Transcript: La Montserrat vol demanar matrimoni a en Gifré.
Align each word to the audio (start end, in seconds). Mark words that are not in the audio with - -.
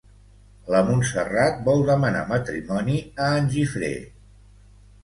La 0.75 0.79
Montserrat 0.87 1.61
vol 1.67 1.85
demanar 1.91 2.25
matrimoni 2.33 2.99
a 3.29 3.33
en 3.43 3.53
Gifré. 3.57 3.97